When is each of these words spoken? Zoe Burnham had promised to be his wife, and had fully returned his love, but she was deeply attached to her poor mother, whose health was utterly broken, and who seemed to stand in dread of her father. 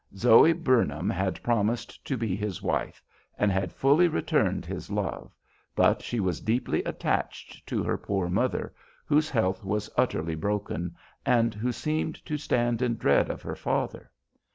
Zoe 0.15 0.53
Burnham 0.53 1.11
had 1.11 1.43
promised 1.43 2.03
to 2.05 2.17
be 2.17 2.35
his 2.35 2.59
wife, 2.59 3.03
and 3.37 3.51
had 3.51 3.71
fully 3.71 4.07
returned 4.07 4.65
his 4.65 4.89
love, 4.89 5.31
but 5.75 6.01
she 6.01 6.19
was 6.19 6.41
deeply 6.41 6.83
attached 6.85 7.67
to 7.67 7.83
her 7.83 7.99
poor 7.99 8.27
mother, 8.27 8.73
whose 9.05 9.29
health 9.29 9.63
was 9.63 9.91
utterly 9.95 10.33
broken, 10.33 10.95
and 11.23 11.53
who 11.53 11.71
seemed 11.71 12.15
to 12.25 12.35
stand 12.35 12.81
in 12.81 12.95
dread 12.95 13.29
of 13.29 13.43
her 13.43 13.55
father. 13.55 14.09